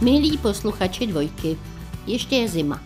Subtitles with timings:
[0.00, 1.56] Milí posluchači dvojky,
[2.06, 2.80] ještě je zima.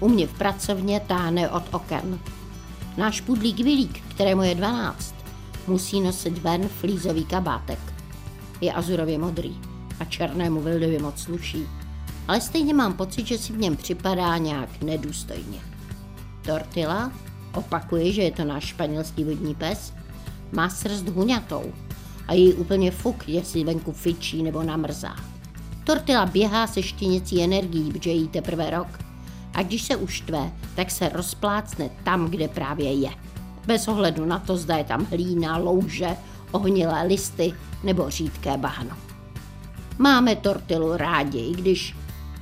[0.00, 2.18] U mě v pracovně táhne od oken.
[2.96, 5.14] Náš pudlík Vilík, kterému je 12,
[5.66, 7.78] musí nosit ven flízový kabátek.
[8.60, 9.60] Je azurově modrý
[10.00, 11.66] a černému Vildovi moc sluší.
[12.28, 15.60] Ale stejně mám pocit, že si v něm připadá nějak nedůstojně.
[16.42, 17.12] Tortila,
[17.54, 19.92] opakuje, že je to náš španělský vodní pes,
[20.52, 21.72] má srst huňatou
[22.28, 25.29] a jí úplně fuk, jestli venku fičí nebo namrzá.
[25.90, 28.98] Tortila běhá se štěněcí energií, protože jí teprve rok.
[29.54, 33.10] A když se uštve, tak se rozplácne tam, kde právě je.
[33.66, 36.16] Bez ohledu na to, zda je tam hlína, louže,
[36.50, 37.52] ohnilé listy
[37.84, 38.96] nebo řídké bahno.
[39.98, 41.96] Máme tortilu rádi, i když,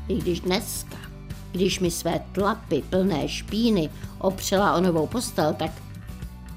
[0.08, 0.96] i když dneska,
[1.52, 5.70] když mi své tlapy plné špíny opřela o novou postel, tak,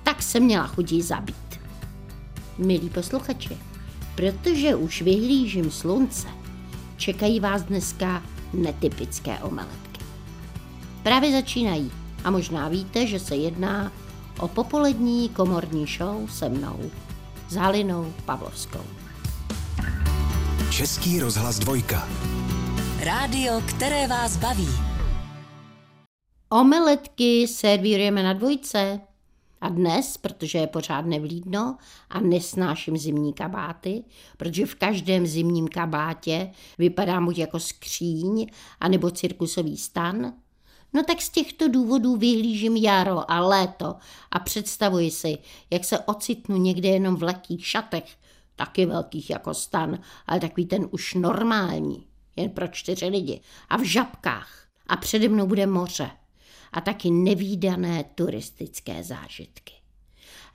[0.03, 1.59] tak se měla chudí zabít.
[2.57, 3.57] Milí posluchači,
[4.15, 6.40] protože už vyhlížím slunce,
[7.01, 10.05] čekají vás dneska netypické omeletky.
[11.03, 11.91] Právě začínají
[12.23, 13.91] a možná víte, že se jedná
[14.39, 16.91] o popolední komorní show se mnou,
[17.49, 18.83] Zálinou Pavlovskou.
[20.71, 22.07] Český rozhlas dvojka.
[22.99, 24.69] Rádio, které vás baví.
[26.49, 28.99] Omeletky servírujeme na dvojce.
[29.61, 31.77] A dnes, protože je pořád nevlídno
[32.09, 34.03] a nesnáším zimní kabáty,
[34.37, 38.47] protože v každém zimním kabátě vypadá buď jako skříň,
[38.79, 40.33] anebo cirkusový stan,
[40.93, 43.95] no tak z těchto důvodů vyhlížím jaro a léto
[44.31, 45.37] a představuji si,
[45.69, 48.17] jak se ocitnu někde jenom v lehkých šatech,
[48.55, 53.83] taky velkých jako stan, ale takový ten už normální, jen pro čtyři lidi, a v
[53.83, 54.67] žabkách.
[54.87, 56.11] A přede mnou bude moře
[56.71, 59.73] a taky nevýdané turistické zážitky.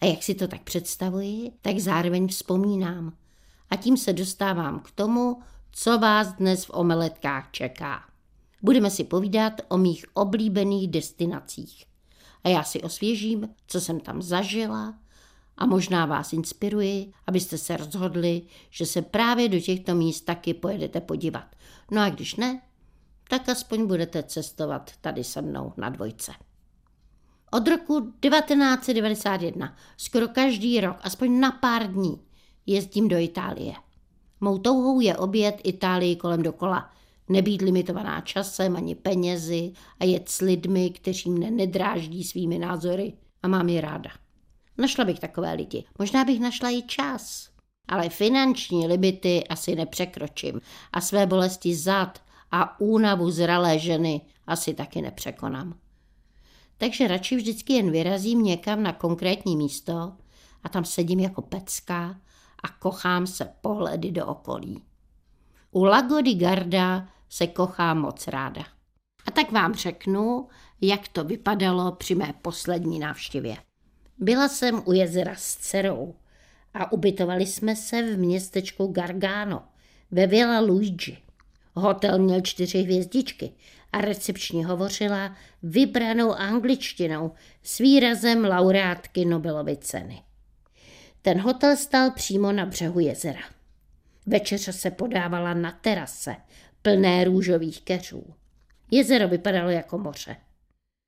[0.01, 3.13] A jak si to tak představuji, tak zároveň vzpomínám.
[3.71, 5.43] A tím se dostávám k tomu,
[5.73, 8.05] co vás dnes v omeletkách čeká.
[8.63, 11.85] Budeme si povídat o mých oblíbených destinacích.
[12.45, 14.95] A já si osvěžím, co jsem tam zažila
[15.57, 21.01] a možná vás inspiruji, abyste se rozhodli, že se právě do těchto míst taky pojedete
[21.01, 21.57] podívat.
[21.91, 22.61] No a když ne,
[23.29, 26.33] tak aspoň budete cestovat tady se mnou na dvojce.
[27.53, 32.21] Od roku 1991, skoro každý rok, aspoň na pár dní,
[32.67, 33.75] jezdím do Itálie.
[34.41, 36.91] Mou touhou je obět Itálii kolem dokola,
[37.29, 43.13] nebýt limitovaná časem ani penězi a jet s lidmi, kteří mne nedráždí svými názory
[43.43, 44.11] a mám je ráda.
[44.79, 45.85] Našla bych takové lidi.
[45.99, 47.49] Možná bych našla i čas.
[47.89, 50.61] Ale finanční limity asi nepřekročím
[50.93, 55.79] a své bolesti zad a únavu zralé ženy asi taky nepřekonám.
[56.79, 60.13] Takže radši vždycky jen vyrazím někam na konkrétní místo
[60.63, 62.21] a tam sedím jako pecka
[62.63, 64.83] a kochám se pohledy do okolí.
[65.71, 68.63] U Lago di Garda se kochám moc ráda.
[69.27, 70.49] A tak vám řeknu,
[70.81, 73.57] jak to vypadalo při mé poslední návštěvě.
[74.19, 76.15] Byla jsem u jezera s dcerou
[76.75, 79.63] a ubytovali jsme se v městečku Gargano
[80.11, 81.19] ve Villa Luigi.
[81.79, 83.53] Hotel měl čtyři hvězdičky
[83.93, 87.33] a recepční hovořila vybranou angličtinou
[87.63, 90.23] s výrazem laureátky Nobelovy ceny.
[91.23, 93.41] Ten hotel stál přímo na břehu jezera.
[94.27, 96.37] Večeře se podávala na terase,
[96.83, 98.25] plné růžových keřů.
[98.91, 100.37] Jezero vypadalo jako moře.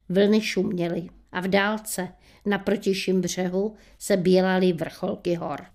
[0.08, 2.08] Vlny šuměly a v dálce
[2.46, 5.66] na protiším břehu se bělaly vrcholky hor.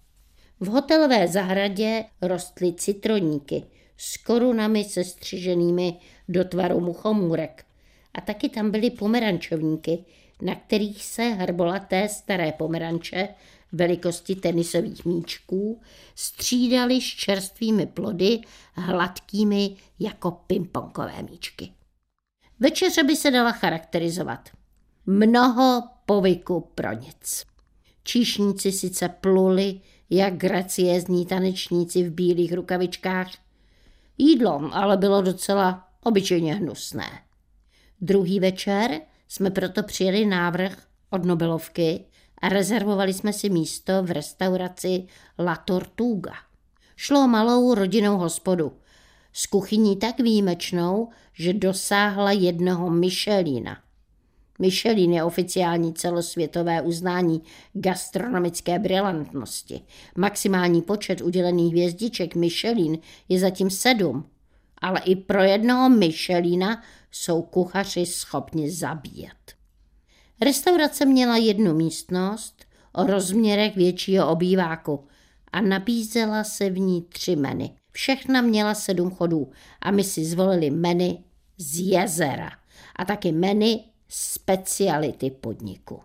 [0.59, 3.63] V hotelové zahradě rostly citroníky–
[3.97, 5.97] s korunami sestřiženými
[6.29, 7.65] do tvaru muchomůrek.
[8.13, 10.05] A taky tam byly pomerančovníky,
[10.41, 13.27] na kterých se hrbolaté staré pomeranče
[13.71, 15.81] velikosti tenisových míčků
[16.15, 18.39] střídaly s čerstvými plody
[18.73, 21.71] hladkými jako pingpongové míčky.
[22.59, 24.49] Večeře by se dala charakterizovat.
[25.05, 27.45] Mnoho povyku pro nic.
[28.03, 29.79] Číšníci sice pluli,
[30.09, 33.31] jak graciézní tanečníci v bílých rukavičkách,
[34.17, 37.09] Jídlo ale bylo docela obyčejně hnusné.
[38.01, 42.05] Druhý večer jsme proto přijeli návrh od Nobelovky
[42.41, 45.05] a rezervovali jsme si místo v restauraci
[45.39, 46.33] La Tortuga.
[46.95, 48.73] Šlo o malou rodinnou hospodu
[49.33, 53.77] s kuchyní tak výjimečnou, že dosáhla jednoho Michelina.
[54.59, 57.41] Michelin je oficiální celosvětové uznání
[57.73, 59.81] gastronomické brilantnosti.
[60.15, 62.97] Maximální počet udělených hvězdiček Michelin
[63.29, 64.25] je zatím sedm,
[64.77, 69.53] ale i pro jednoho Michelina jsou kuchaři schopni zabíjet.
[70.41, 75.07] Restaurace měla jednu místnost o rozměrech většího obýváku
[75.51, 77.75] a nabízela se v ní tři meny.
[77.91, 79.51] Všechna měla sedm chodů
[79.81, 81.23] a my si zvolili menu
[81.57, 82.51] z jezera
[82.95, 86.01] a taky menu speciality podniku.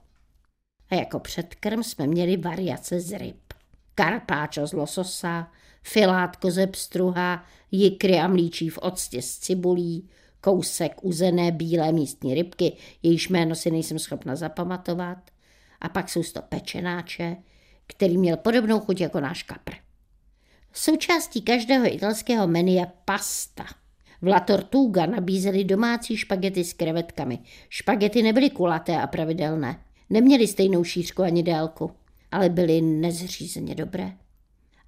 [0.90, 3.54] A jako předkrm jsme měli variace z ryb.
[3.94, 5.52] Karpáčo z lososa,
[5.82, 10.08] filátko ze pstruha, jikry a mlíčí v octě s cibulí,
[10.40, 15.30] kousek uzené bílé místní rybky, jejíž jméno si nejsem schopna zapamatovat,
[15.80, 17.36] a pak jsou to pečenáče,
[17.86, 19.72] který měl podobnou chuť jako náš kapr.
[20.72, 23.66] Součástí každého italského menu je pasta.
[24.22, 27.38] V La Tortuga nabízeli domácí špagety s krevetkami.
[27.68, 29.80] Špagety nebyly kulaté a pravidelné.
[30.10, 31.90] Neměly stejnou šířku ani délku,
[32.32, 34.12] ale byly nezřízeně dobré.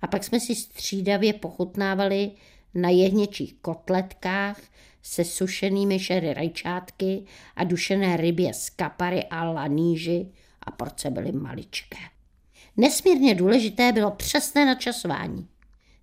[0.02, 2.30] A pak jsme si střídavě pochutnávali
[2.74, 4.60] na jehněčích kotletkách
[5.02, 7.24] se sušenými šery rajčátky
[7.56, 10.26] a dušené rybě z kapary a laníži
[10.62, 11.98] a porce byly maličké.
[12.76, 15.48] Nesmírně důležité bylo přesné načasování.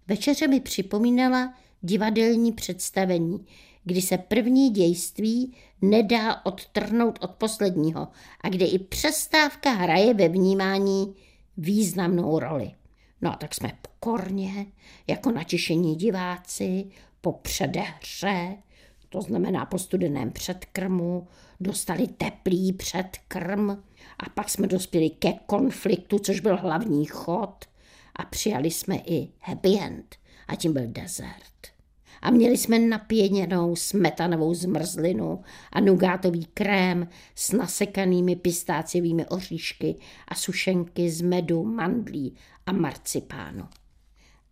[0.08, 3.46] Večeře mi připomínala divadelní představení,
[3.84, 8.08] kdy se první dějství nedá odtrhnout od posledního
[8.42, 11.16] a kde i přestávka hraje ve vnímání
[11.58, 12.72] významnou roli.
[13.22, 14.66] No a tak jsme pokorně,
[15.08, 16.88] jako natěšení diváci,
[17.22, 18.58] po předehře,
[19.10, 21.28] to znamená po studeném předkrmu,
[21.60, 23.70] dostali teplý předkrm
[24.20, 27.66] a pak jsme dospěli ke konfliktu, což byl hlavní chod
[28.16, 30.16] a přijali jsme i happy end
[30.48, 31.44] a tím byl desert.
[32.22, 35.42] A měli jsme napěněnou smetanovou zmrzlinu
[35.72, 39.96] a nugátový krém s nasekanými pistáciovými oříšky
[40.28, 42.36] a sušenky z medu, mandlí
[42.66, 43.68] a marcipánu.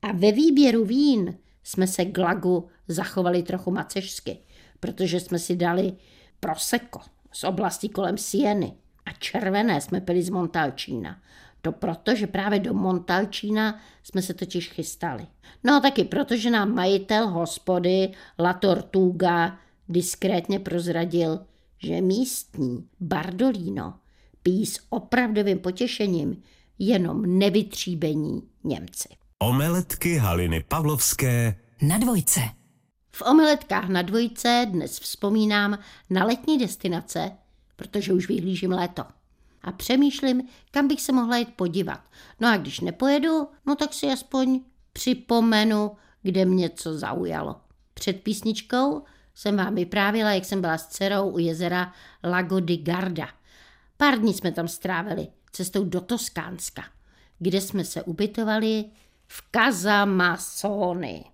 [0.01, 4.37] A ve výběru vín jsme se k lagu zachovali trochu macežsky,
[4.79, 5.93] protože jsme si dali
[6.39, 6.99] proseko
[7.31, 8.73] z oblasti kolem Sieny
[9.05, 11.21] a červené jsme pili z Montalčína.
[11.65, 15.27] To proto, že právě do Montalčína jsme se totiž chystali.
[15.63, 19.57] No a taky proto, že nám majitel hospody La Tortuga
[19.89, 21.39] diskrétně prozradil,
[21.77, 23.93] že místní Bardolino
[24.43, 26.43] pijí s opravdovým potěšením
[26.79, 29.09] jenom nevytříbení Němci.
[29.39, 32.39] Omeletky Haliny Pavlovské na dvojce.
[33.11, 35.77] V omeletkách na dvojce dnes vzpomínám
[36.09, 37.31] na letní destinace,
[37.75, 39.03] protože už vyhlížím léto.
[39.65, 41.99] A přemýšlím, kam bych se mohla jít podívat.
[42.39, 44.61] No a když nepojedu, no tak si aspoň
[44.93, 45.91] připomenu,
[46.21, 47.55] kde mě co zaujalo.
[47.93, 49.03] Před písničkou
[49.35, 53.27] jsem vám vyprávila, jak jsem byla s dcerou u jezera Lago di Garda.
[53.97, 56.83] Pár dní jsme tam strávili cestou do Toskánska,
[57.39, 58.85] kde jsme se ubytovali
[59.27, 61.25] v Casamazzoni.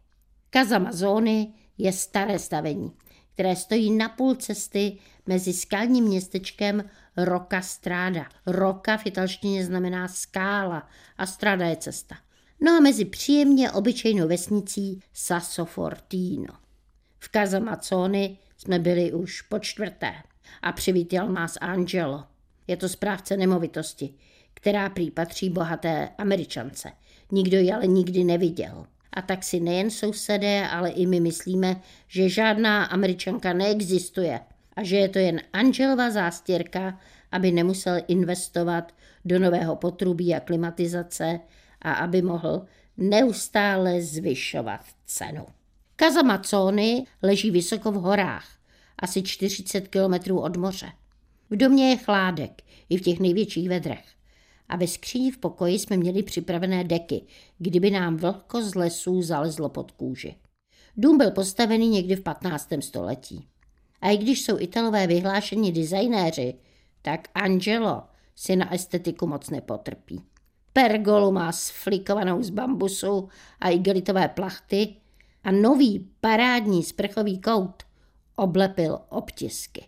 [0.53, 2.91] Casamazzoni je staré stavení,
[3.33, 6.83] které stojí na půl cesty mezi skalním městečkem
[7.17, 8.25] Roka Stráda.
[8.45, 12.15] Roka v italštině znamená skála a Strada je cesta.
[12.61, 16.53] No a mezi příjemně obyčejnou vesnicí Sassofortino.
[17.19, 20.13] V Casamazzoni jsme byli už po čtvrté
[20.61, 22.23] a přivítal nás Angelo.
[22.67, 24.13] Je to správce nemovitosti,
[24.53, 25.11] která prý
[25.49, 26.91] bohaté američance.
[27.31, 28.85] Nikdo ji ale nikdy neviděl.
[29.13, 34.39] A tak si nejen sousedé, ale i my myslíme, že žádná američanka neexistuje
[34.75, 36.99] a že je to jen Angelova zástěrka,
[37.31, 38.91] aby nemusel investovat
[39.25, 41.39] do nového potrubí a klimatizace
[41.81, 42.65] a aby mohl
[42.97, 45.45] neustále zvyšovat cenu.
[45.95, 48.47] Kazamacony leží vysoko v horách,
[48.99, 50.91] asi 40 kilometrů od moře.
[51.49, 54.05] V domě je chládek, i v těch největších vedrech
[54.71, 57.21] a ve skříni v pokoji jsme měli připravené deky,
[57.57, 60.35] kdyby nám vlhko z lesů zalezlo pod kůži.
[60.97, 62.69] Dům byl postavený někdy v 15.
[62.79, 63.47] století.
[64.01, 66.53] A i když jsou Italové vyhlášení designéři,
[67.01, 68.03] tak Angelo
[68.35, 70.21] si na estetiku moc nepotrpí.
[70.73, 73.29] Pergolu má sflikovanou z bambusu
[73.59, 74.95] a igelitové plachty
[75.43, 77.83] a nový parádní sprchový kout
[78.35, 79.85] oblepil obtisky.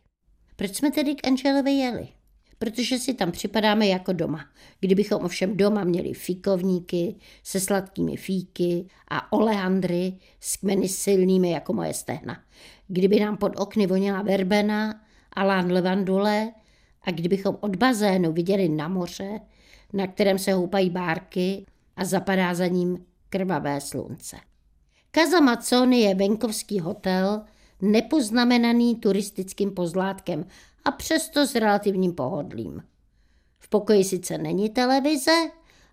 [0.55, 2.07] Proč jsme tedy k Angelovi jeli?
[2.63, 4.45] Protože si tam připadáme jako doma.
[4.79, 11.93] Kdybychom ovšem doma měli fíkovníky se sladkými fíky a oleandry s kmeny silnými jako moje
[11.93, 12.43] stehna.
[12.87, 15.01] Kdyby nám pod okny voněla verbena
[15.33, 16.51] a lán levandule
[17.01, 19.39] a kdybychom od bazénu viděli na moře,
[19.93, 21.65] na kterém se houpají bárky
[21.95, 24.37] a zapadá za ním krvavé slunce.
[25.15, 27.41] Casa Mazzoni je venkovský hotel,
[27.83, 30.45] nepoznamenaný turistickým pozlátkem
[30.85, 32.83] a přesto s relativním pohodlím.
[33.59, 35.49] V pokoji sice není televize,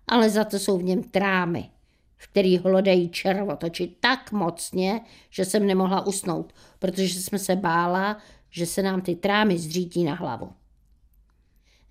[0.07, 1.69] ale za to jsou v něm trámy,
[2.17, 8.17] v kterých hlodají červotoči tak mocně, že jsem nemohla usnout, protože jsme se bála,
[8.49, 10.51] že se nám ty trámy zřítí na hlavu.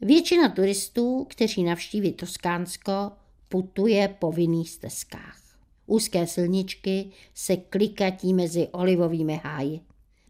[0.00, 3.12] Většina turistů, kteří navštíví Toskánsko,
[3.48, 5.40] putuje po vinných stezkách.
[5.86, 9.80] Úzké silničky se klikatí mezi olivovými háji.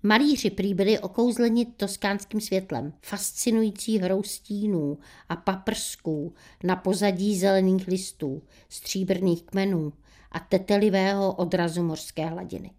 [0.02, 8.42] Malíři prý byli okouzleni toskánským světlem, fascinující hrou stínů a paprsků na pozadí zelených listů,
[8.68, 9.92] stříbrných kmenů
[10.32, 12.70] a tetelivého odrazu mořské hladiny.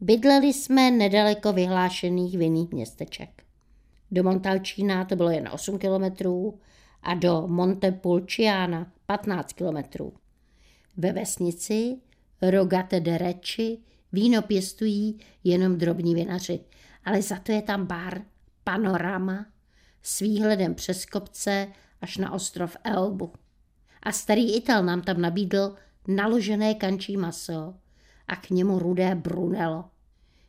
[0.00, 3.42] Bydleli jsme nedaleko vyhlášených vinných městeček.
[4.10, 6.58] Do Montalčína to bylo jen 8 kilometrů
[7.02, 10.12] a do Montepulciana 15 kilometrů.
[10.96, 11.96] Ve vesnici
[12.42, 13.78] Rogate de Reči
[14.12, 16.60] víno pěstují jenom drobní vinaři,
[17.04, 18.22] ale za to je tam bar
[18.64, 19.46] Panorama
[20.02, 21.68] s výhledem přes kopce
[22.00, 23.32] až na ostrov Elbu.
[24.02, 25.74] A starý Ital nám tam nabídl
[26.08, 27.74] naložené kančí maso
[28.28, 29.84] a k němu rudé brunello,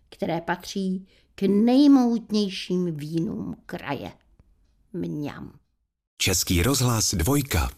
[0.09, 4.11] které patří k nejmoutnějším vínům kraje.
[4.93, 5.59] Mňam.
[6.17, 7.69] Český rozhlas dvojka.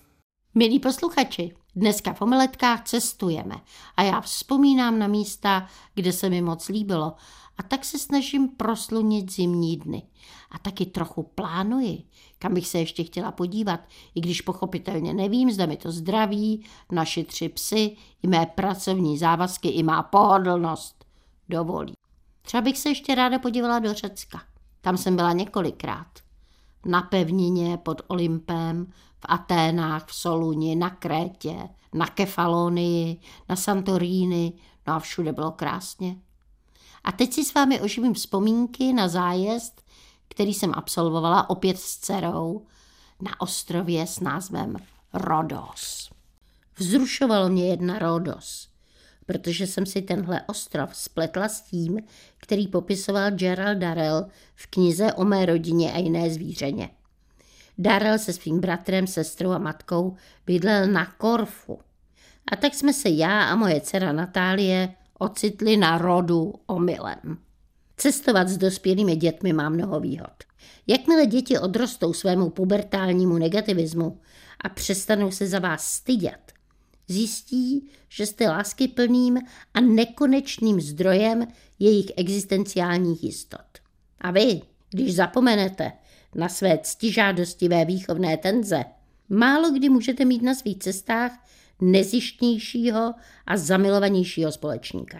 [0.55, 3.55] Milí posluchači, dneska v omeletkách cestujeme
[3.97, 7.13] a já vzpomínám na místa, kde se mi moc líbilo
[7.57, 10.03] a tak se snažím proslunit zimní dny.
[10.51, 12.03] A taky trochu plánuji,
[12.39, 13.79] kam bych se ještě chtěla podívat,
[14.15, 19.67] i když pochopitelně nevím, zda mi to zdraví, naši tři psy, i mé pracovní závazky,
[19.67, 21.05] i má pohodlnost
[21.49, 21.93] dovolí.
[22.41, 24.41] Třeba bych se ještě ráda podívala do Řecka.
[24.81, 26.07] Tam jsem byla několikrát.
[26.85, 28.93] Na pevnině pod Olympem,
[29.25, 34.53] Aténách, v Soluni, na Krétě, na Kefalonii, na Santorini,
[34.87, 36.15] no a všude bylo krásně.
[37.03, 39.81] A teď si s vámi oživím vzpomínky na zájezd,
[40.27, 42.65] který jsem absolvovala opět s dcerou
[43.21, 44.75] na ostrově s názvem
[45.13, 46.09] Rodos.
[46.77, 48.67] Vzrušovalo mě jedna Rodos,
[49.25, 51.99] protože jsem si tenhle ostrov spletla s tím,
[52.37, 56.89] který popisoval Gerald Darrell v knize o mé rodině a jiné zvířeně.
[57.77, 60.15] Darrell se svým bratrem, sestrou a matkou
[60.45, 61.79] bydlel na Korfu.
[62.51, 67.37] A tak jsme se já a moje dcera Natálie ocitli na rodu omylem.
[67.97, 70.33] Cestovat s dospělými dětmi má mnoho výhod.
[70.87, 74.19] Jakmile děti odrostou svému pubertálnímu negativismu
[74.61, 76.53] a přestanou se za vás stydět,
[77.07, 79.37] zjistí, že jste láskyplným
[79.73, 81.47] a nekonečným zdrojem
[81.79, 83.65] jejich existenciálních jistot.
[84.21, 85.91] A vy, když zapomenete
[86.35, 88.85] na své ctižádostivé výchovné tenze,
[89.29, 91.31] málo kdy můžete mít na svých cestách
[91.81, 93.13] nezištnějšího
[93.45, 95.17] a zamilovanějšího společníka.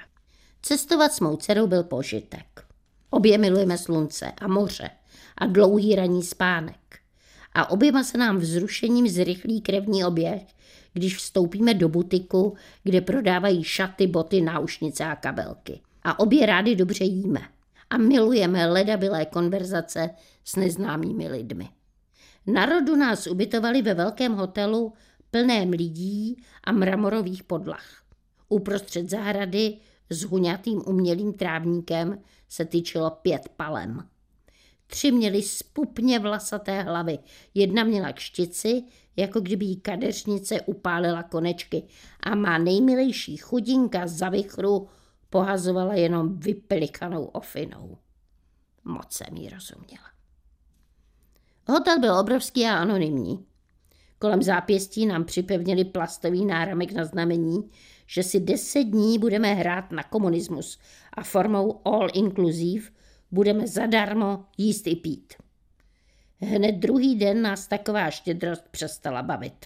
[0.62, 2.66] Cestovat s mou dcerou byl požitek.
[3.10, 4.90] Obě milujeme slunce a moře
[5.38, 6.76] a dlouhý ranní spánek.
[7.54, 10.42] A oběma se nám vzrušením zrychlí krevní oběh,
[10.94, 15.80] když vstoupíme do butiku, kde prodávají šaty, boty, náušnice a kabelky.
[16.04, 17.42] A obě rády dobře jíme.
[17.90, 20.10] A milujeme ledabilé konverzace
[20.46, 21.70] s neznámými lidmi.
[22.48, 24.94] Na rodu nás ubytovali ve velkém hotelu
[25.32, 28.04] plném lidí a mramorových podlah.
[28.50, 29.78] Uprostřed zahrady
[30.10, 34.10] s huňatým umělým trávníkem se tyčilo pět palem.
[34.88, 37.20] Tři měly spupně vlasaté hlavy.
[37.54, 38.84] Jedna měla kštici,
[39.16, 41.84] jako kdyby jí kadeřnice upálila konečky
[42.20, 44.88] a má nejmilejší chudinka za vychru
[45.30, 47.98] pohazovala jenom vyplikanou ofinou.
[48.84, 50.15] Moc jsem jí rozuměla.
[51.68, 53.46] Hotel byl obrovský a anonymní.
[54.20, 57.70] Kolem zápěstí nám připevnili plastový náramek na znamení,
[58.08, 60.80] že si deset dní budeme hrát na komunismus
[61.14, 62.86] a formou all inclusive
[63.32, 65.34] budeme zadarmo jíst i pít.
[66.40, 69.66] Hned druhý den nás taková štědrost přestala bavit.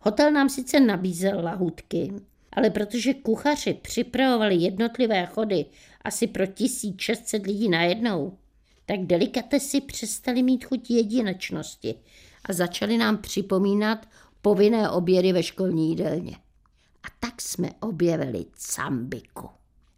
[0.00, 2.12] Hotel nám sice nabízel lahutky,
[2.52, 5.66] ale protože kuchaři připravovali jednotlivé chody
[6.04, 8.38] asi pro 1600 lidí najednou,
[8.90, 11.94] tak delikatesy přestali mít chuť jedinečnosti
[12.44, 14.06] a začali nám připomínat
[14.42, 16.36] povinné obědy ve školní jídelně.
[17.02, 19.48] A tak jsme objevili Cambiku,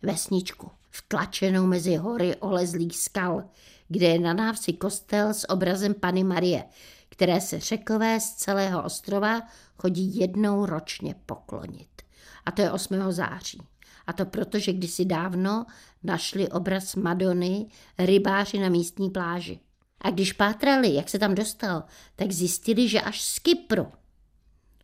[0.03, 3.45] vesničku, vtlačenou mezi hory olezlých skal,
[3.89, 6.65] kde je na návsi kostel s obrazem Pany Marie,
[7.09, 9.43] které se řekové z celého ostrova
[9.77, 12.03] chodí jednou ročně poklonit.
[12.47, 13.13] A to je 8.
[13.13, 13.63] září.
[14.07, 15.67] A to proto, že kdysi dávno
[16.03, 17.67] našli obraz Madony
[17.99, 19.61] rybáři na místní pláži.
[20.01, 21.85] A když pátrali, jak se tam dostal,
[22.17, 23.87] tak zjistili, že až z Kypru.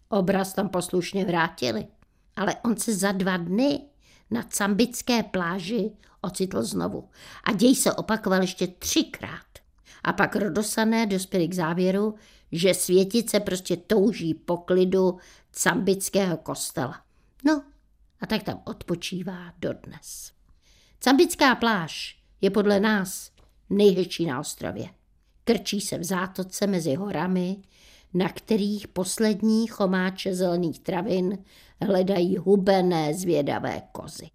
[0.08, 1.86] Obraz tam poslušně vrátili,
[2.36, 3.80] ale on se za dva dny
[4.30, 7.08] na cambické pláži ocitl znovu.
[7.44, 9.46] A děj se opakoval ještě třikrát.
[10.04, 12.14] A pak rodosané dospěli k závěru,
[12.52, 15.18] že světice prostě touží po klidu
[15.52, 17.02] cambického kostela.
[17.44, 17.62] No,
[18.20, 20.37] a tak tam odpočívá dodnes.
[21.00, 23.30] Cambická pláž je podle nás
[23.70, 24.88] nejhezčí na ostrově.
[25.44, 27.56] Krčí se v zátoce mezi horami,
[28.14, 31.38] na kterých poslední chomáče zelených travin
[31.80, 34.28] hledají hubené zvědavé kozy.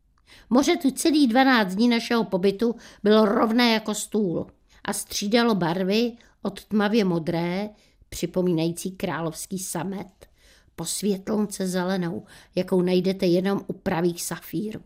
[0.49, 4.47] Moře tu celý 12 dní našeho pobytu bylo rovné jako stůl
[4.83, 7.69] a střídalo barvy od tmavě modré,
[8.09, 10.27] připomínající královský samet,
[10.75, 14.81] po světlonce zelenou, jakou najdete jenom u pravých safírů.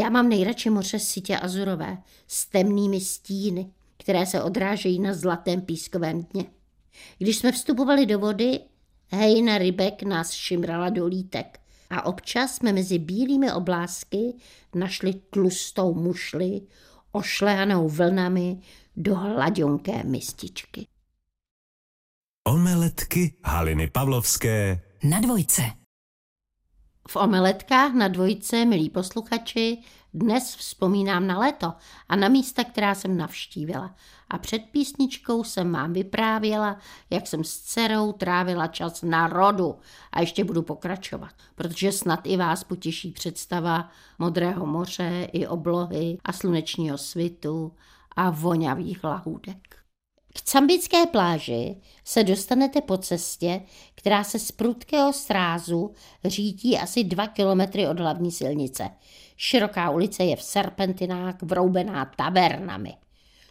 [0.00, 6.22] Já mám nejradši moře sitě azurové s temnými stíny, které se odrážejí na zlatém pískovém
[6.22, 6.44] dně.
[7.18, 8.60] Když jsme vstupovali do vody,
[9.08, 14.34] hejna rybek nás šimrala do lítek a občas jsme mezi bílými oblásky
[14.74, 16.60] našli tlustou mušli,
[17.12, 18.60] ošlehanou vlnami
[18.96, 20.86] do hladionké mističky.
[22.48, 25.79] Omeletky Haliny Pavlovské Na dvojce.
[27.10, 29.78] V omeletkách na dvojce, milí posluchači,
[30.14, 31.72] dnes vzpomínám na léto
[32.08, 33.94] a na místa, která jsem navštívila.
[34.28, 36.76] A před písničkou jsem vám vyprávěla,
[37.10, 39.78] jak jsem s dcerou trávila čas na rodu.
[40.12, 46.32] A ještě budu pokračovat, protože snad i vás potěší představa modrého moře i oblohy a
[46.32, 47.72] slunečního svitu
[48.16, 49.79] a voňavých lahůdek.
[50.52, 53.60] Cambické pláži se dostanete po cestě,
[53.94, 58.90] která se z prudkého srázu řítí asi dva kilometry od hlavní silnice.
[59.36, 62.94] Široká ulice je v serpentinách vroubená tavernami.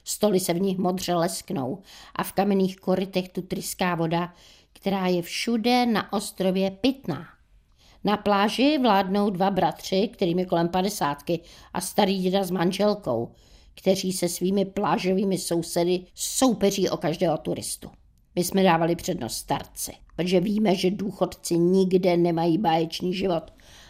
[0.03, 1.81] Stoly se v nich modře lesknou
[2.15, 4.33] a v kamenných korytech tu tryská voda,
[4.73, 7.27] která je všude na ostrově pitná.
[8.03, 11.39] Na pláži vládnou dva bratři, kterým je kolem padesátky,
[11.73, 13.31] a starý děda s manželkou–
[13.79, 17.89] kteří se svými plážovými sousedy soupeří o každého turistu.
[18.35, 23.43] My jsme dávali přednost starci, protože víme, že důchodci nikde nemají báječný život.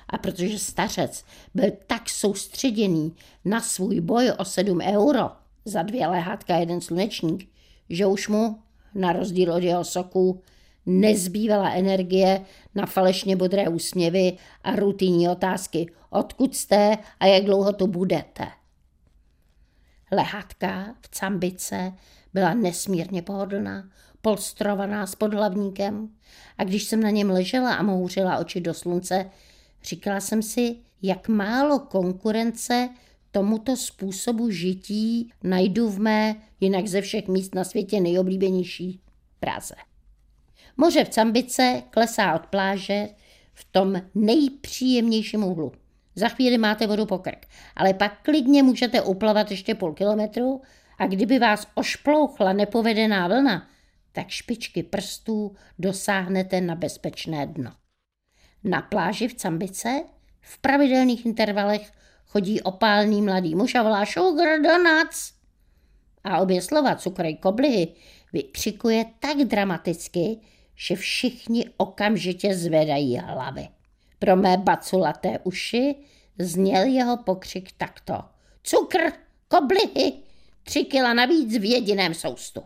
[0.10, 3.14] A protože stařec byl tak soustředěný
[3.46, 5.30] na svůj boj o 7 euro
[5.66, 7.50] za dvě lehátka a jeden slunečník,
[7.90, 8.60] že už mu,
[8.96, 10.42] na rozdíl od jeho soků,
[10.86, 15.86] nezbývala energie na falešně bodré úsměvy a rutinní otázky.
[16.10, 18.59] Odkud jste a jak dlouho tu budete?
[20.12, 21.94] Lehátka v cambice
[22.34, 23.90] byla nesmírně pohodlná,
[24.22, 26.10] polstrovaná s podhlavníkem
[26.58, 29.30] a když jsem na něm ležela a mouřila oči do slunce,
[29.84, 32.90] říkala jsem si, jak málo konkurence
[33.32, 39.02] tomuto způsobu žití najdu v mé, jinak ze všech míst na světě nejoblíbenější
[39.40, 39.76] Praze.
[40.78, 43.10] Moře v Cambice klesá od pláže
[43.54, 45.72] v tom nejpříjemnějším úhlu.
[46.20, 50.62] Za chvíli máte vodu po krk, ale pak klidně můžete uplavat ještě půl kilometru
[50.98, 53.68] a kdyby vás ošplouchla nepovedená vlna,
[54.12, 57.72] tak špičky prstů dosáhnete na bezpečné dno.
[58.64, 60.04] Na pláži v Cambice
[60.42, 61.92] v pravidelných intervalech
[62.26, 65.34] chodí opálný mladý muž a volá Sugar Donuts.
[66.24, 67.88] A obě slova cukrej koblihy
[68.34, 70.38] vykřikuje tak dramaticky,
[70.76, 73.79] že všichni okamžitě zvedají hlavy.
[74.20, 75.96] Pro mé baculaté uši
[76.40, 78.14] zněl jeho pokřik takto.
[78.64, 79.00] Cukr,
[79.48, 80.14] koblihy,
[80.64, 82.62] tři kila navíc v jediném soustu.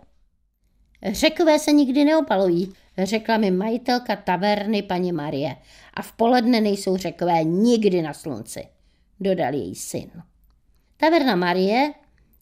[1.12, 5.56] Řekové se nikdy neopalují, řekla mi majitelka taverny paní Marie.
[5.94, 8.68] A v poledne nejsou řekové nikdy na slunci,
[9.20, 10.12] dodal její syn.
[10.98, 11.94] Taverna Marie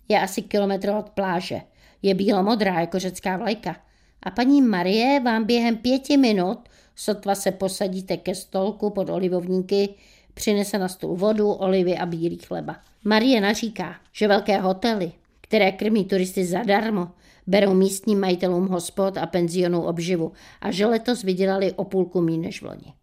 [0.10, 1.62] je asi kilometr od pláže.
[2.02, 3.76] Je bílomodrá jako řecká vlajka.
[4.24, 6.70] A paní Marie vám během pěti minut
[7.04, 9.90] Sotva se posadíte ke stolku pod olivovníky,
[10.34, 12.76] přinese na stůl vodu, olivy a bílý chleba.
[13.04, 15.12] Marie naříká, že velké hotely,
[15.42, 17.08] které krmí turisty zadarmo,
[17.48, 22.62] berou místním majitelům hospod a penzionů obživu a že letos vydělali o půlku míň než
[22.62, 22.94] v loni.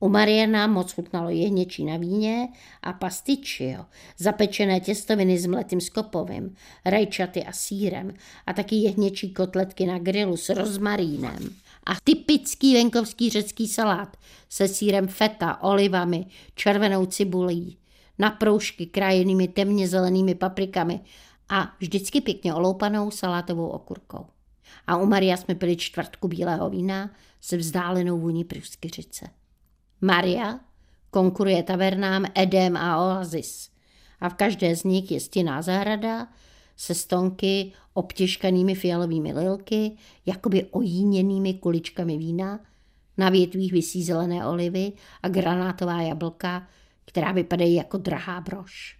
[0.00, 2.48] U Mariana moc chutnalo jehněčí na víně
[2.82, 3.84] a pastičio,
[4.18, 8.14] zapečené těstoviny s mletým skopovým, rajčaty a sírem
[8.46, 11.50] a taky jehněčí kotletky na grilu s rozmarínem
[11.86, 14.16] a typický venkovský řecký salát
[14.48, 17.78] se sírem feta, olivami, červenou cibulí,
[18.18, 21.00] na proužky krajenými temně zelenými paprikami
[21.48, 24.26] a vždycky pěkně oloupanou salátovou okurkou.
[24.86, 27.10] A u Maria jsme pili čtvrtku bílého vína
[27.40, 29.28] se vzdálenou vůní pruskyřice.
[30.00, 30.60] Maria
[31.10, 33.70] konkuruje tavernám Edem a Oasis
[34.20, 36.28] a v každé z nich je stěná zahrada
[36.78, 42.60] se stonky obtěžkanými fialovými lilky, jakoby ojíněnými kuličkami vína,
[43.16, 46.68] na větvích visí zelené olivy a granátová jablka,
[47.04, 48.98] která vypadají jako drahá brož.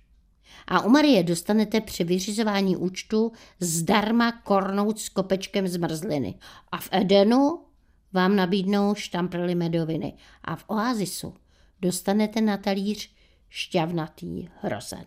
[0.67, 6.35] A u Marie dostanete při vyřizování účtu zdarma kornout s kopečkem zmrzliny.
[6.73, 7.61] A v Edenu
[8.13, 10.15] vám nabídnou štamprly medoviny.
[10.45, 11.35] A v Oazisu
[11.81, 13.15] dostanete na talíř
[13.49, 15.05] šťavnatý hrozen.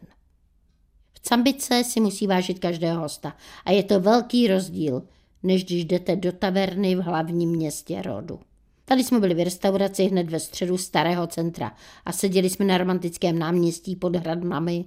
[1.22, 5.04] Cambice si musí vážit každého hosta a je to velký rozdíl
[5.44, 8.40] než když jdete do taverny v hlavním městě rodu.
[8.86, 13.40] Tady jsme byli v restauraci hned ve středu starého centra a seděli jsme na romantickém
[13.40, 14.86] náměstí pod hradmami,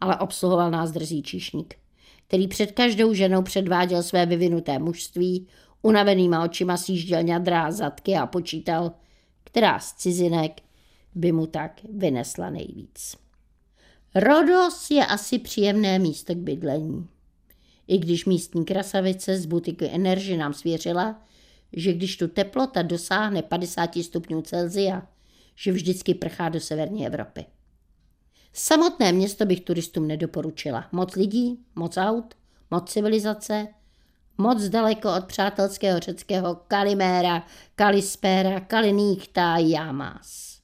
[0.00, 1.74] ale obsluhoval nás drzý číšník,
[2.26, 5.46] který před každou ženou předváděl své vyvinuté mužství,
[5.82, 8.92] unavenýma očima sjížděl ňadrá zadky a počítal,
[9.44, 10.60] která z cizinek
[11.14, 13.23] by mu tak vynesla nejvíc.
[14.14, 17.08] Rodos je asi příjemné místo k bydlení.
[17.86, 21.22] I když místní krasavice z butiky Energy nám svěřila,
[21.72, 25.06] že když tu teplota dosáhne 50 stupňů Celzia,
[25.54, 27.46] že vždycky prchá do severní Evropy.
[28.52, 30.88] Samotné město bych turistům nedoporučila.
[30.92, 32.34] Moc lidí, moc aut,
[32.70, 33.66] moc civilizace,
[34.38, 40.58] moc daleko od přátelského řeckého Kaliméra, Kalispéra, Kaliníchta, Jamás.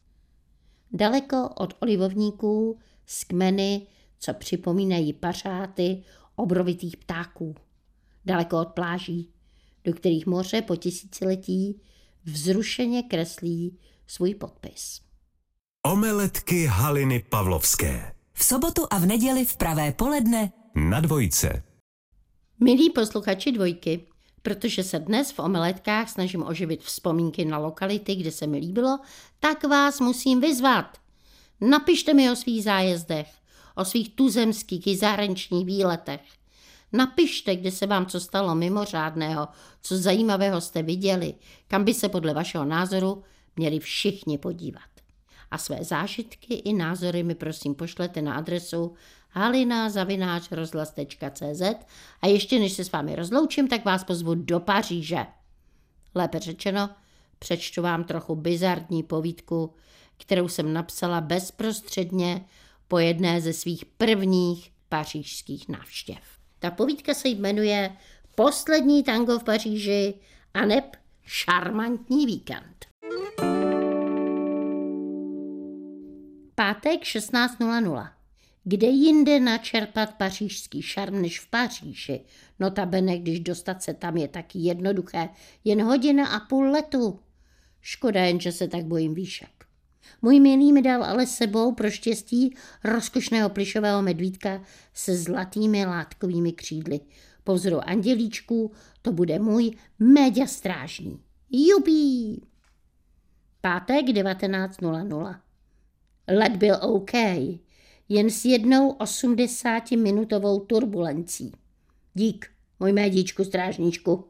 [0.93, 2.79] Daleko od olivovníků
[3.11, 3.87] s kmeny,
[4.19, 6.03] co připomínají pařáty
[6.37, 7.55] obrovitých ptáků.
[8.25, 9.31] Daleko od pláží,
[9.85, 11.81] do kterých moře po tisíciletí
[12.25, 15.01] vzrušeně kreslí svůj podpis.
[15.87, 18.15] Omeletky Haliny Pavlovské.
[18.33, 21.63] V sobotu a v neděli v pravé poledne Na dvojce.
[22.61, 24.07] Milí posluchači dvojky,
[24.43, 28.99] protože se dnes v omeletkách snažím oživit vzpomínky na lokality, kde se mi líbilo,
[29.41, 31.01] tak vás musím vyzvat.
[31.61, 33.29] Napište mi o svých zájezdech,
[33.77, 36.21] o svých tuzemských i zahraničních výletech.
[36.93, 39.49] Napište, kde se vám co stalo mimořádného,
[39.83, 41.35] co zajímavého jste viděli,
[41.69, 43.23] kam by se podle vašeho názoru
[43.57, 44.83] měli všichni podívat.
[45.51, 48.95] A své zážitky i názory mi prosím pošlete na adresu
[49.31, 51.63] halina.rozhlas.cz
[52.23, 55.27] a ještě než se s vámi rozloučím, tak vás pozvu do Paříže.
[56.15, 56.91] Lépe řečeno,
[57.39, 59.75] přečtu vám trochu bizardní povídku,
[60.21, 62.45] kterou jsem napsala bezprostředně
[62.89, 66.19] po jedné ze svých prvních pařížských návštěv.
[66.59, 67.97] Ta povídka se jmenuje
[68.35, 70.15] Poslední tango v Paříži
[70.55, 72.87] a neb šarmantní víkend.
[76.55, 78.11] Pátek 16.00.
[78.65, 82.21] Kde jinde načerpat pařížský šarm než v Paříži?
[82.59, 85.29] Notabene, když dostat se tam je taky jednoduché,
[85.65, 87.21] jen hodina a půl letu.
[87.81, 89.60] Škoda jen, že se tak bojím výšek.
[90.23, 94.63] Můj milý mi dal ale sebou pro štěstí rozkošného plišového medvídka
[94.95, 97.01] se zlatými látkovými křídly.
[97.45, 101.21] Po vzoru andělíčků to bude můj média strážný.
[101.51, 102.43] Jubí!
[103.61, 105.41] Pátek 19.00.
[106.29, 107.13] Let byl OK,
[108.09, 111.53] jen s jednou 80-minutovou turbulencí.
[112.15, 112.47] Dík,
[112.81, 114.25] můj médičku strážníčku.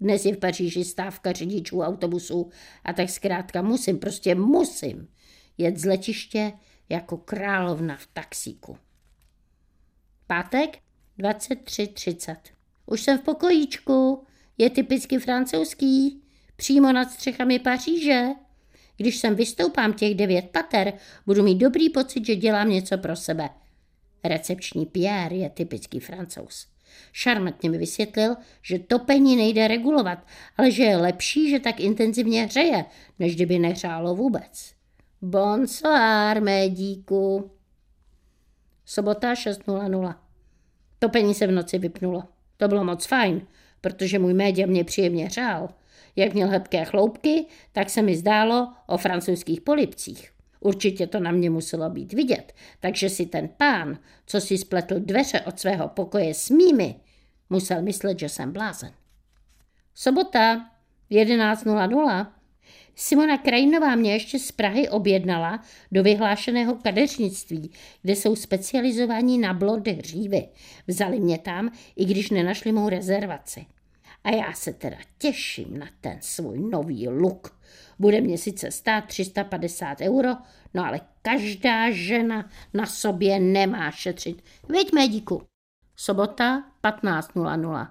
[0.00, 2.50] Dnes je v Paříži stávka řidičů autobusů
[2.84, 5.08] a tak zkrátka musím, prostě musím
[5.58, 6.52] jet z letiště
[6.88, 8.78] jako královna v taxíku.
[10.26, 10.78] Pátek
[11.18, 12.36] 23.30.
[12.86, 14.24] Už jsem v pokojíčku,
[14.58, 16.22] je typicky francouzský,
[16.56, 18.26] přímo nad střechami Paříže.
[18.96, 20.92] Když sem vystoupám těch devět pater,
[21.26, 23.48] budu mít dobrý pocit, že dělám něco pro sebe.
[24.24, 26.66] Recepční Pierre je typický francouz.
[27.12, 30.18] Šarmantně mi vysvětlil, že topení nejde regulovat,
[30.56, 32.84] ale že je lepší, že tak intenzivně hřeje,
[33.18, 34.72] než kdyby nehřálo vůbec.
[35.22, 37.50] Bonsoir, mé díku.
[38.84, 40.14] Sobota 6.00.
[40.98, 42.24] Topení se v noci vypnulo.
[42.56, 43.46] To bylo moc fajn,
[43.80, 45.68] protože můj média mě příjemně hřál.
[46.16, 50.37] Jak měl hebké chloupky, tak se mi zdálo o francouzských polipcích.
[50.60, 55.40] Určitě to na mě muselo být vidět, takže si ten pán, co si spletl dveře
[55.40, 56.94] od svého pokoje s mými,
[57.50, 58.92] musel myslet, že jsem blázen.
[59.94, 60.70] Sobota
[61.10, 62.26] 11.00.
[62.94, 67.70] Simona Krajinová mě ještě z Prahy objednala do vyhlášeného kadeřnictví,
[68.02, 70.48] kde jsou specializovaní na blond hřívy.
[70.86, 73.66] Vzali mě tam, i když nenašli mou rezervaci.
[74.24, 77.57] A já se teda těším na ten svůj nový look.
[77.98, 80.30] Bude mě sice stát 350 euro,
[80.74, 84.44] no ale každá žena na sobě nemá šetřit.
[84.68, 85.42] Veď médiku.
[85.96, 87.88] Sobota 15.00.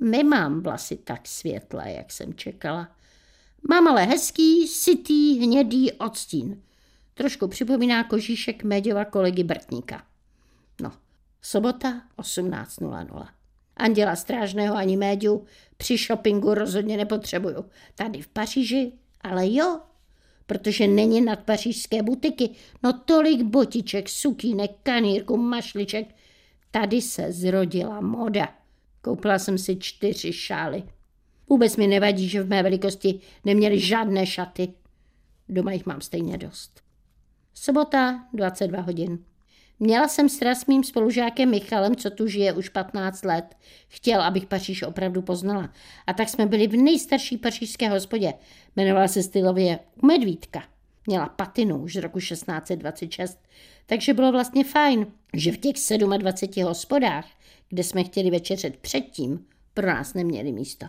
[0.00, 2.96] Nemám vlasy tak světlé, jak jsem čekala.
[3.68, 6.62] Mám ale hezký, sitý, hnědý odstín.
[7.14, 10.06] Trošku připomíná kožíšek Méďova kolegy Brtníka.
[10.80, 10.92] No,
[11.42, 13.28] sobota 18.00.
[13.76, 15.44] Anděla Strážného ani Méďu
[15.76, 17.64] při shoppingu rozhodně nepotřebuju.
[17.94, 19.80] Tady v Paříži, ale jo,
[20.46, 22.50] protože není nad pařížské butiky.
[22.82, 26.14] No tolik botiček, sukínek, kanírku, mašliček.
[26.70, 28.54] Tady se zrodila moda.
[29.02, 30.82] Koupila jsem si čtyři šály.
[31.48, 34.72] Vůbec mi nevadí, že v mé velikosti neměli žádné šaty.
[35.48, 36.80] Doma jich mám stejně dost.
[37.54, 39.18] Sobota, 22 hodin.
[39.84, 43.56] Měla jsem strast s mým spolužákem Michalem, co tu žije už 15 let.
[43.88, 45.72] Chtěl, abych Paříž opravdu poznala.
[46.06, 48.34] A tak jsme byli v nejstarší pařížské hospodě.
[48.76, 50.64] Jmenovala se stylově Medvídka.
[51.06, 53.38] Měla patinu už z roku 1626,
[53.86, 57.26] takže bylo vlastně fajn, že v těch 27 hospodách,
[57.68, 60.86] kde jsme chtěli večeřet předtím, pro nás neměli místo.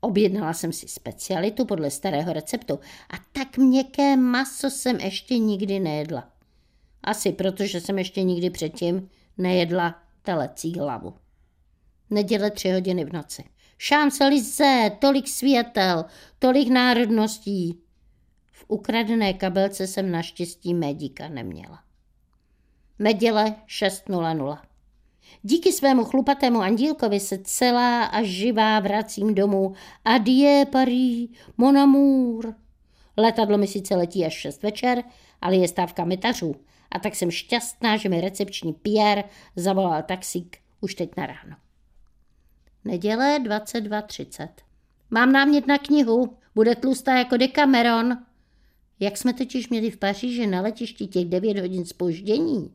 [0.00, 6.33] Objednala jsem si specialitu podle starého receptu a tak měkké maso jsem ještě nikdy nejedla.
[7.04, 11.14] Asi protože jsem ještě nikdy předtím nejedla telecí hlavu.
[12.10, 13.44] Neděle tři hodiny v noci.
[14.08, 16.04] Se lize, tolik světel,
[16.38, 17.80] tolik národností.
[18.52, 21.82] V ukradené kabelce jsem naštěstí médíka neměla.
[22.98, 24.58] Neděle 6.00.
[25.42, 29.72] Díky svému chlupatému andílkovi se celá a živá vracím domů.
[30.04, 32.54] Adie Paris, mon amour.
[33.16, 35.04] Letadlo mi sice letí až 6 večer,
[35.40, 36.54] ale je stávka mitařů.
[36.90, 39.24] A tak jsem šťastná, že mi recepční Pierre
[39.56, 41.56] zavolal taxík už teď na ráno.
[42.84, 44.48] Neděle 22.30.
[45.10, 48.18] Mám námět na knihu, bude tlustá jako Decameron.
[49.00, 52.74] Jak jsme totiž měli v Paříži na letišti těch 9 hodin spoždění,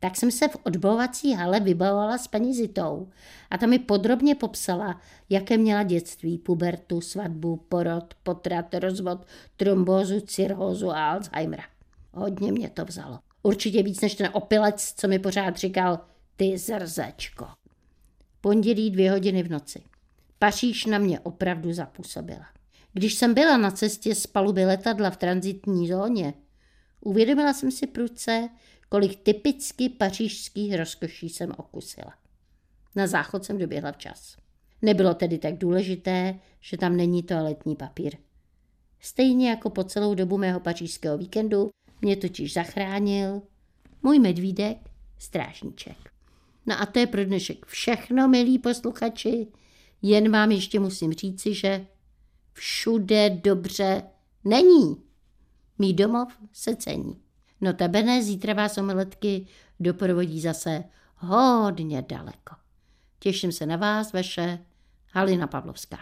[0.00, 3.08] tak jsem se v odbovací hale vybavovala s paní Zitou
[3.50, 10.90] a ta mi podrobně popsala, jaké měla dětství, pubertu, svatbu, porod, potrat, rozvod, trombózu, cirhózu
[10.90, 11.64] a Alzheimera.
[12.12, 13.18] Hodně mě to vzalo.
[13.48, 16.00] Určitě víc než ten opilec, co mi pořád říkal,
[16.36, 17.46] ty zrzečko.
[18.40, 19.82] Pondělí dvě hodiny v noci.
[20.38, 22.46] Paříž na mě opravdu zapůsobila.
[22.92, 26.34] Když jsem byla na cestě z paluby letadla v transitní zóně,
[27.00, 28.48] uvědomila jsem si prudce,
[28.88, 32.14] kolik typicky pařížských rozkoší jsem okusila.
[32.94, 34.36] Na záchod jsem doběhla včas.
[34.82, 38.16] Nebylo tedy tak důležité, že tam není toaletní papír.
[39.00, 43.42] Stejně jako po celou dobu mého pařížského víkendu mě totiž zachránil
[44.02, 44.78] můj medvídek,
[45.18, 46.12] strážníček.
[46.66, 49.46] No a to je pro dnešek všechno, milí posluchači.
[50.02, 51.86] Jen vám ještě musím říci, že
[52.52, 54.02] všude dobře
[54.44, 54.96] není.
[55.78, 57.20] Mý domov se cení.
[57.60, 59.46] Notabene zítra vás omeletky
[59.80, 60.84] doprovodí zase
[61.16, 62.54] hodně daleko.
[63.18, 64.58] Těším se na vás, vaše
[65.12, 65.98] Halina Pavlovská.